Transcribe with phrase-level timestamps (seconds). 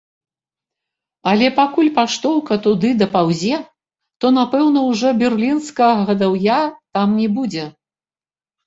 [1.31, 3.55] Але пакуль паштоўка туды дапаўзе,
[4.21, 6.61] то напэўна ўжо берлінскага гадаўя
[6.99, 7.63] там не будзе.